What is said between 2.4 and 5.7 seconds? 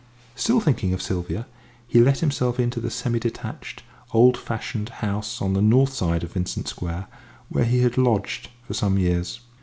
into the semi detached, old fashioned house on the